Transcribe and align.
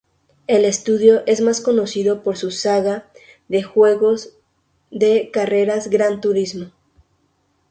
El 0.47 0.65
estudio 0.65 1.21
es 1.27 1.41
más 1.41 1.61
conocido 1.61 2.23
por 2.23 2.35
su 2.35 2.49
saga 2.49 3.11
de 3.49 3.61
juegos 3.61 4.33
de 4.89 5.29
carreras 5.31 5.89
Gran 5.91 6.21
Turismo. 6.21 6.71